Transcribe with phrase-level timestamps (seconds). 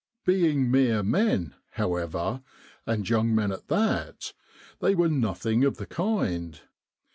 [0.25, 2.41] Being mere men, however,
[2.87, 4.33] and young men at that,
[4.79, 6.59] they were nothing of the kind.